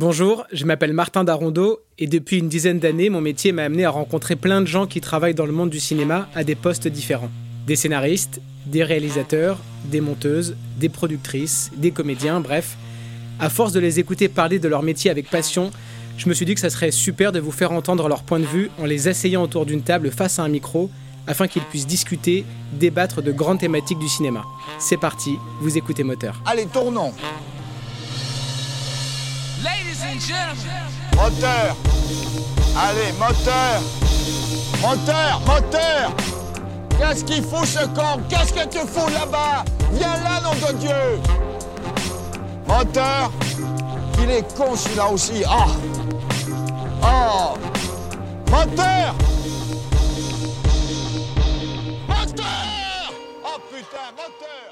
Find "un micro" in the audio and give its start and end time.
20.44-20.90